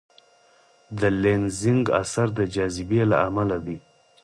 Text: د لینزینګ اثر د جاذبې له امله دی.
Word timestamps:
د 0.99 1.01
لینزینګ 1.21 1.85
اثر 2.01 2.27
د 2.37 2.39
جاذبې 2.53 3.01
له 3.11 3.17
امله 3.27 3.57
دی. 3.65 3.77